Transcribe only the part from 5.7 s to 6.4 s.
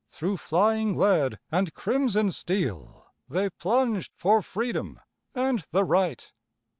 Right.